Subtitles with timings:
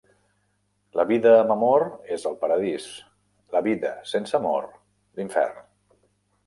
[0.99, 1.85] La vida amb amor
[2.17, 2.89] és el paradís;
[3.59, 4.69] la vida sense amor,
[5.21, 5.67] l'infern.